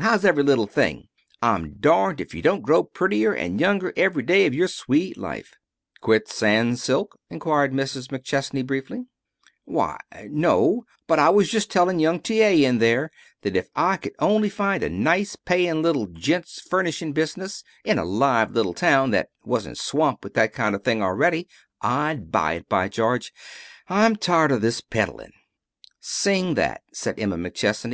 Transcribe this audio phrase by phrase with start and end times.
[0.00, 1.06] How's every little thing?
[1.40, 5.54] I'm darned if you don't grow prettier and younger every day of your sweet life."
[6.00, 8.08] "Quit Sans silks?" inquired Mrs.
[8.08, 9.04] McChesney briefly.
[9.64, 9.68] [Illustration: "'Honestly.
[9.70, 10.84] I'd wear it myself!'"] "Why no.
[11.06, 12.42] But I was just telling young T.
[12.42, 12.64] A.
[12.64, 13.12] in there
[13.42, 18.04] that if I could only find a nice, paying little gents' furnishing business in a
[18.04, 21.46] live little town that wasn't swamped with that kind of thing already
[21.80, 23.32] I'd buy it, by George!
[23.86, 25.30] I'm tired of this peddling."
[26.00, 27.92] "Sing that," said Emma McChesney.